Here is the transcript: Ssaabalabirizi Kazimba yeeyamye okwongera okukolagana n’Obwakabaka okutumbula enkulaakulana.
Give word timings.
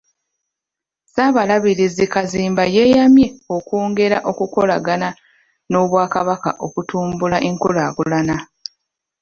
Ssaabalabirizi 1.03 2.05
Kazimba 2.13 2.63
yeeyamye 2.75 3.27
okwongera 3.55 4.17
okukolagana 4.31 5.09
n’Obwakabaka 5.71 6.49
okutumbula 6.65 7.37
enkulaakulana. 7.49 8.35